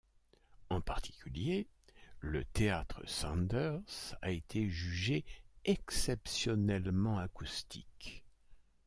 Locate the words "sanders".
3.05-4.15